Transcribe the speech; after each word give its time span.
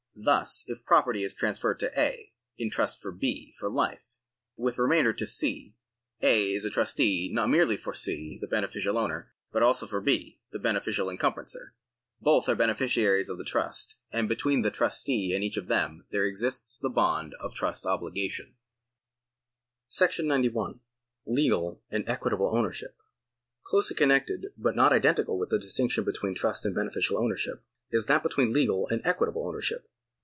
Thus 0.13 0.65
if 0.67 0.85
property 0.85 1.23
is 1.23 1.33
transferred 1.33 1.79
to 1.79 1.99
A., 1.99 2.31
in 2.55 2.69
trust 2.69 3.01
for 3.01 3.11
B. 3.11 3.55
for 3.57 3.69
life, 3.71 4.17
with 4.55 4.77
remainder 4.77 5.13
to 5.13 5.25
C, 5.25 5.73
A. 6.21 6.51
is 6.51 6.63
a 6.63 6.69
trustee 6.69 7.27
not 7.33 7.49
merely 7.49 7.75
for 7.75 7.93
C, 7.95 8.37
the 8.39 8.45
beneficial 8.47 8.99
owner, 8.99 9.31
but 9.51 9.63
also 9.63 9.87
for 9.87 9.99
B., 9.99 10.39
the 10.51 10.59
beneficial§ 10.59 11.07
90] 11.09 11.17
OWNERSHIP 11.17 11.45
2,31 11.47 11.55
encumbrancer. 11.57 11.73
Both 12.19 12.49
arc 12.49 12.57
beneficiaries 12.57 13.29
of 13.29 13.37
the 13.39 13.45
trust, 13.45 13.95
and 14.11 14.29
between 14.29 14.61
the 14.61 14.69
trustee 14.69 15.33
and 15.33 15.43
each 15.43 15.57
of 15.57 15.65
them 15.65 16.05
there 16.11 16.25
exists 16.25 16.77
the 16.79 16.89
bond 16.89 17.33
of 17.39 17.53
a 17.53 17.55
trust 17.55 17.85
obligation.^§ 17.87 18.53
91. 20.27 20.81
Legal 21.25 21.81
and 21.89 22.07
Equitable 22.07 22.51
Ownership. 22.55 22.95
Closely 23.63 23.95
connected 23.95 24.47
but 24.55 24.75
not 24.75 24.93
identical 24.93 25.39
with 25.39 25.49
the 25.49 25.57
distinction 25.57 26.03
between 26.03 26.35
trust 26.35 26.63
and 26.65 26.75
beneficial 26.75 27.17
ownership, 27.17 27.63
is 27.89 28.05
that 28.05 28.21
between 28.21 28.53
legal 28.53 28.87
and 28.89 29.01
equitable 29.05 29.47
ownership. 29.47 29.87